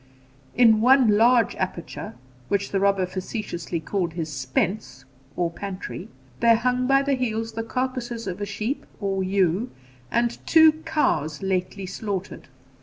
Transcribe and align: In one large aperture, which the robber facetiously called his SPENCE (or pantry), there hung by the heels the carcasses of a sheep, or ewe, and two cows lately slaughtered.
In 0.55 0.81
one 0.81 1.09
large 1.15 1.55
aperture, 1.57 2.15
which 2.47 2.71
the 2.71 2.79
robber 2.79 3.05
facetiously 3.05 3.79
called 3.81 4.13
his 4.13 4.33
SPENCE 4.33 5.05
(or 5.35 5.51
pantry), 5.51 6.09
there 6.39 6.55
hung 6.55 6.87
by 6.87 7.03
the 7.03 7.13
heels 7.13 7.51
the 7.51 7.61
carcasses 7.61 8.25
of 8.25 8.41
a 8.41 8.45
sheep, 8.47 8.87
or 8.99 9.23
ewe, 9.23 9.69
and 10.09 10.39
two 10.47 10.71
cows 10.85 11.43
lately 11.43 11.85
slaughtered. 11.85 12.47